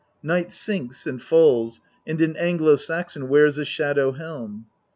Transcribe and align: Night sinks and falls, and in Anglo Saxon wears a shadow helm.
Night 0.23 0.51
sinks 0.51 1.05
and 1.05 1.21
falls, 1.21 1.79
and 2.07 2.19
in 2.19 2.35
Anglo 2.35 2.75
Saxon 2.75 3.29
wears 3.29 3.59
a 3.59 3.63
shadow 3.65 4.13
helm. 4.13 4.65